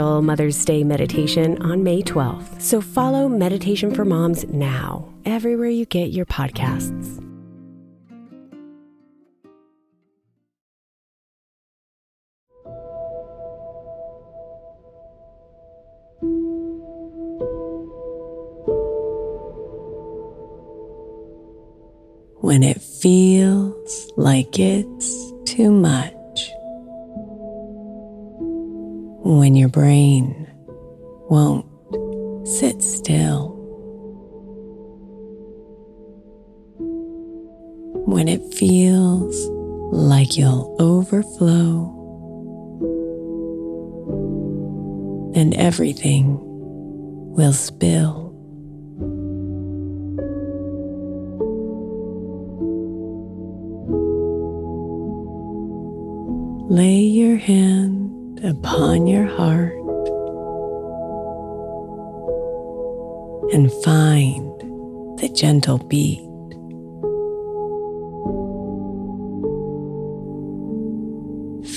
Mother's 0.00 0.64
Day 0.64 0.82
meditation 0.82 1.60
on 1.62 1.82
May 1.82 2.02
12th. 2.02 2.60
So 2.60 2.80
follow 2.80 3.28
Meditation 3.28 3.94
for 3.94 4.04
Moms 4.04 4.44
now, 4.46 5.12
everywhere 5.24 5.68
you 5.68 5.84
get 5.86 6.10
your 6.10 6.26
podcasts. 6.26 7.20
when 22.40 22.62
it 22.62 22.80
feels 22.80 24.10
like 24.16 24.58
it's 24.58 25.32
too 25.44 25.70
much. 25.70 26.19
When 29.32 29.54
your 29.54 29.68
brain 29.68 30.48
won't 31.30 31.64
sit 32.48 32.82
still. 32.82 33.54
When 38.06 38.26
it 38.26 38.42
feels 38.52 39.48
like 39.92 40.36
you'll 40.36 40.74
overflow 40.80 41.96
and 45.36 45.54
everything 45.54 46.36
will 47.30 47.52
spill. 47.52 48.34
Lay 56.68 56.98
your 56.98 57.36
hand 57.36 57.99
upon 58.42 59.06
your 59.06 59.26
heart 59.26 59.74
and 63.52 63.70
find 63.84 64.58
the 65.18 65.28
gentle 65.34 65.78
beat. 65.78 66.20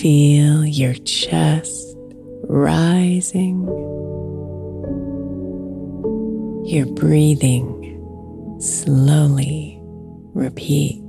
Feel 0.00 0.66
your 0.66 0.94
chest 0.94 1.96
rising, 2.44 3.66
your 6.66 6.86
breathing 6.86 7.76
slowly 8.60 9.78
repeat. 10.34 10.99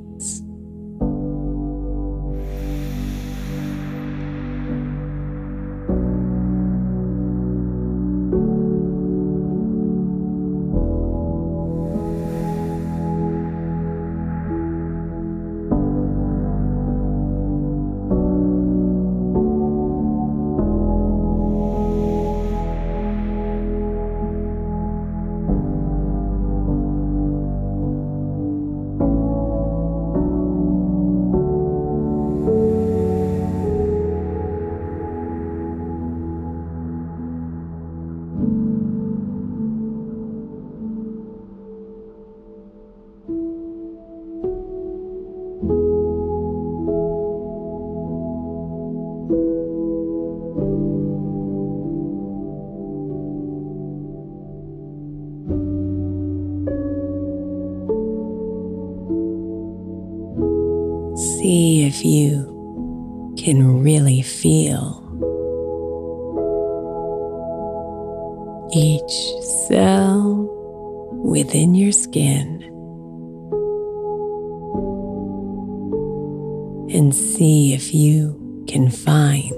And 76.89 77.13
see 77.15 77.73
if 77.73 77.93
you 77.93 78.65
can 78.67 78.89
find 78.89 79.51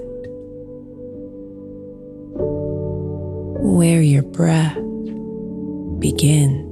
where 3.76 4.02
your 4.02 4.22
breath 4.22 4.76
begins. 5.98 6.62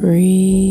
Breathe 0.00 0.69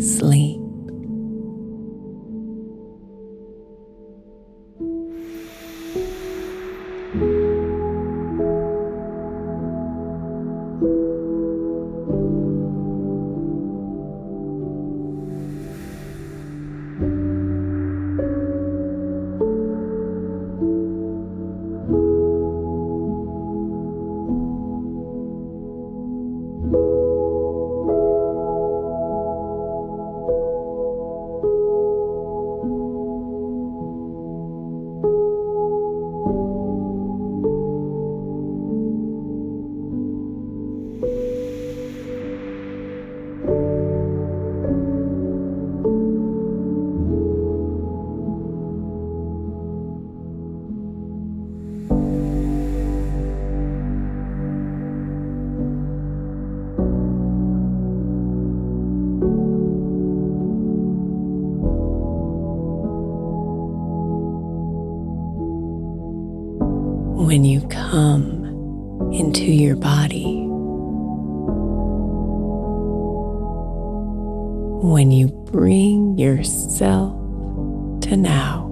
sleep. 0.00 0.61
Come 67.72 69.10
into 69.12 69.44
your 69.44 69.76
body, 69.76 70.46
when 74.86 75.10
you 75.10 75.28
bring 75.50 76.18
yourself 76.18 77.12
to 78.02 78.16
now. 78.16 78.68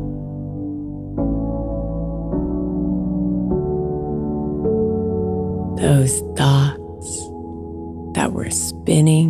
Those 5.78 6.20
thoughts 6.36 7.10
that 8.14 8.32
were 8.32 8.50
spinning 8.50 9.29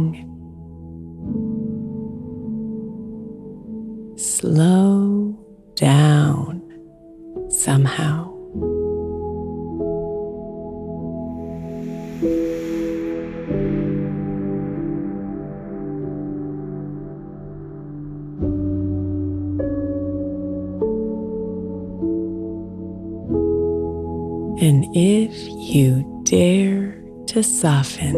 if 24.92 25.32
you 25.48 26.20
dare 26.24 27.00
to 27.26 27.42
soften 27.44 28.16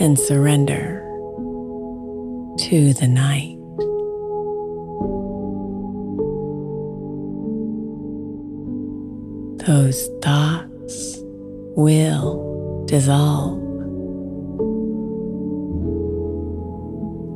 and 0.00 0.18
surrender 0.18 1.02
to 2.58 2.94
the 2.94 3.06
night, 3.06 3.58
those 9.66 10.08
thoughts 10.22 11.18
will 11.76 12.84
dissolve 12.86 13.60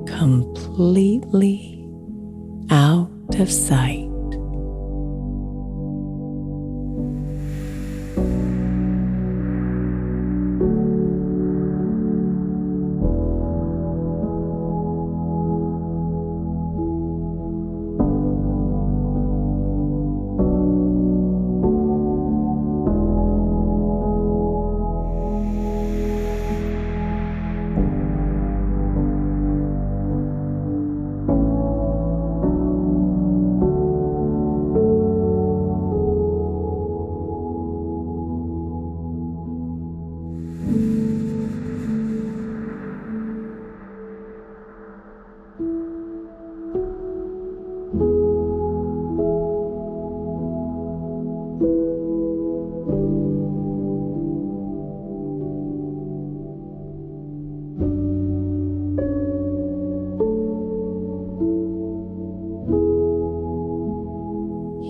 completely 0.06 1.86
out 2.70 3.10
of 3.38 3.50
sight. 3.52 4.07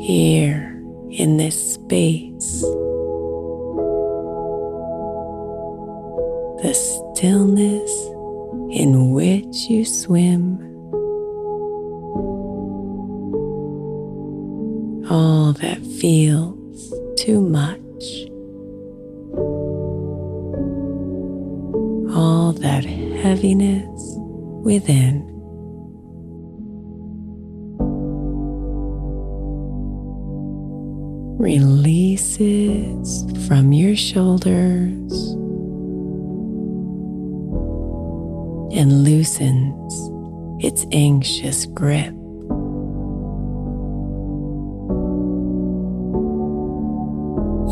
Here 0.08 0.74
in 1.10 1.36
this 1.36 1.74
space. 1.74 2.62
The 6.62 6.72
stillness 6.72 7.90
in 8.70 9.12
which 9.12 9.68
you 9.68 9.84
swim. 9.84 10.60
All 15.10 15.52
that 15.52 15.78
feels 16.00 16.94
too 17.18 17.42
much. 17.42 17.76
All 22.16 22.54
that 22.54 22.86
heaviness 22.86 24.14
within. 24.64 25.27
Releases 31.38 33.24
from 33.46 33.72
your 33.72 33.94
shoulders 33.94 35.12
and 38.76 39.04
loosens 39.04 40.10
its 40.64 40.84
anxious 40.90 41.64
grip. 41.66 42.12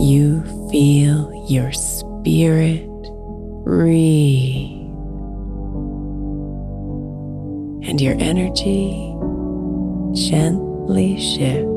You 0.00 0.44
feel 0.70 1.46
your 1.49 1.73
spirit 1.73 2.87
breathe 3.64 4.87
and 7.88 8.00
your 8.00 8.14
energy 8.20 9.12
gently 10.14 11.20
shift. 11.20 11.75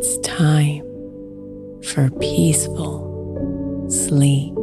It's 0.00 0.16
time 0.18 0.84
for 1.82 2.08
peaceful 2.20 3.02
sleep. 3.90 4.57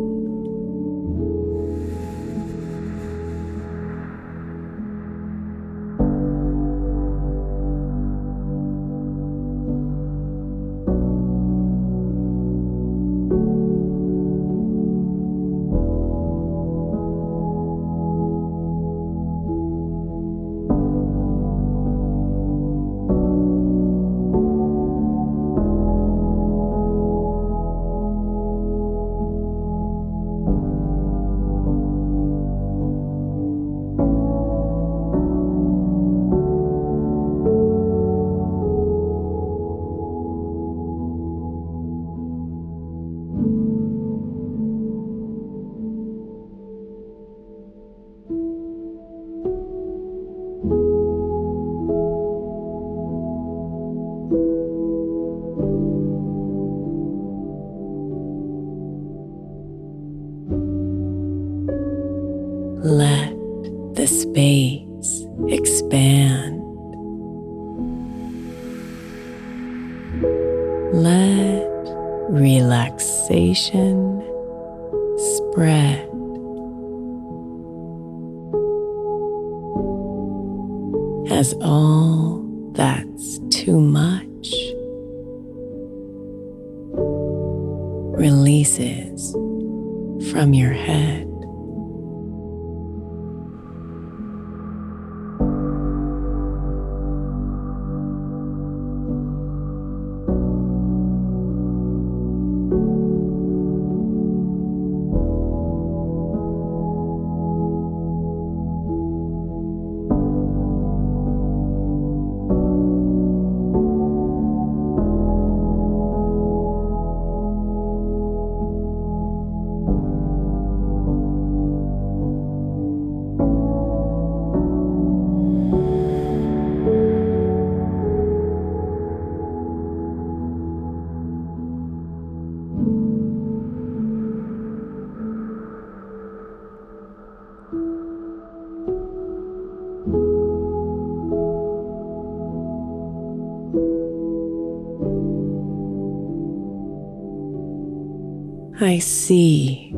I 148.81 148.99
see 148.99 149.93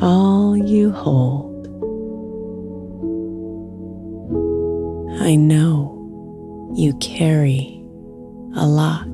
all 0.00 0.56
you 0.56 0.90
hold. 0.90 1.66
I 5.20 5.36
know 5.36 6.72
you 6.74 6.96
carry 7.00 7.84
a 8.56 8.66
lot. 8.66 9.06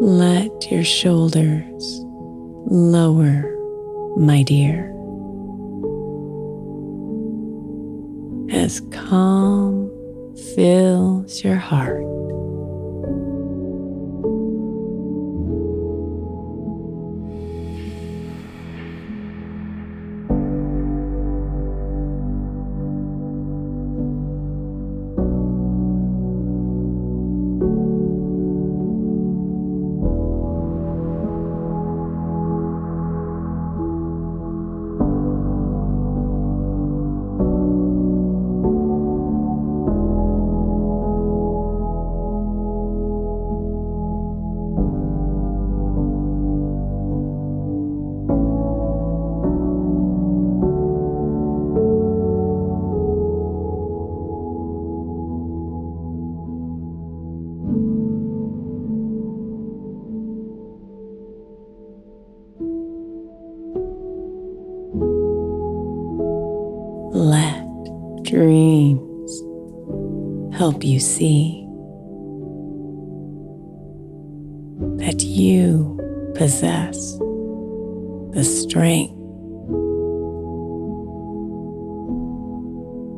Let 0.00 0.70
your 0.70 0.84
shoulders 0.84 2.00
lower, 2.66 3.42
my 4.16 4.44
dear, 4.44 4.88
as 8.52 8.80
calm 8.92 9.90
fills 10.54 11.42
your 11.42 11.56
heart. 11.56 12.21
Help 70.72 70.84
you 70.84 70.98
see 70.98 71.66
that 74.96 75.20
you 75.20 75.98
possess 76.34 77.18
the 78.32 78.42
strength 78.42 79.12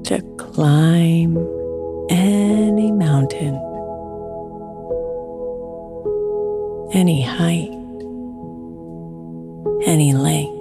to 0.02 0.20
climb 0.36 1.36
any 2.10 2.90
mountain, 2.90 3.54
any 6.92 7.22
height, 7.22 7.70
any 9.86 10.12
length. 10.12 10.53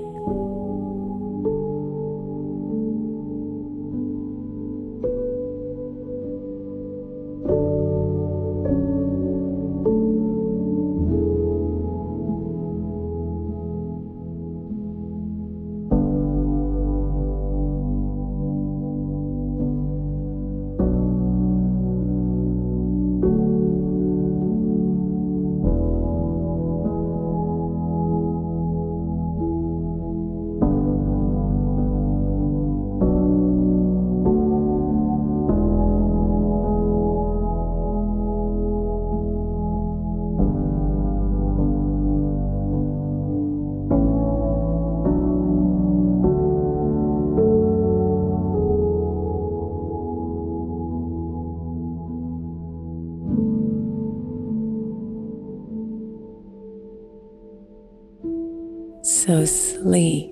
Sleep, 59.46 60.32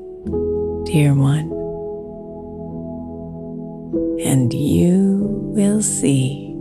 dear 0.85 1.13
one, 1.13 1.51
and 4.25 4.53
you 4.53 5.27
will 5.53 5.81
see 5.81 6.55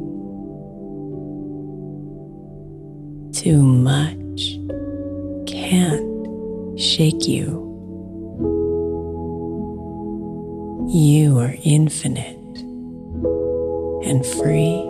too 3.33 3.63
much 3.63 4.59
can't 5.47 6.79
shake 6.79 7.29
you. 7.29 7.61
You 10.93 11.39
are 11.39 11.55
infinite 11.63 12.37
and 14.05 14.27
free. 14.27 14.90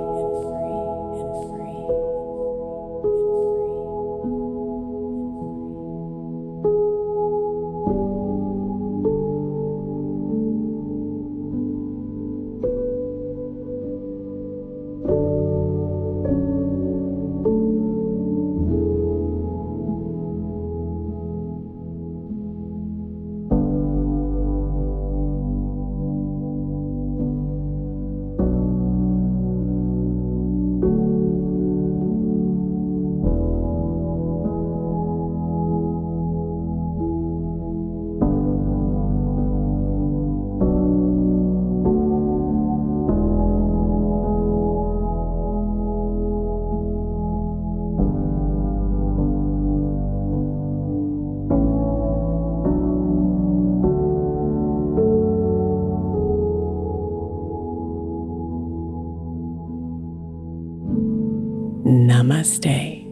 Namaste. 61.91 63.05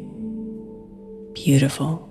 Beautiful. 1.35 2.08